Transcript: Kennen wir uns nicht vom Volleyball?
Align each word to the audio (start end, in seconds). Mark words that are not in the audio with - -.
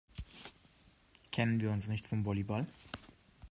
Kennen 1.31 1.59
wir 1.61 1.69
uns 1.69 1.87
nicht 1.87 2.07
vom 2.07 2.25
Volleyball? 2.25 2.65